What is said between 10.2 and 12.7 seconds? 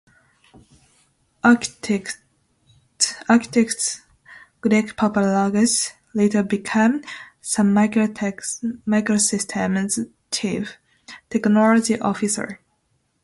chief technology officer.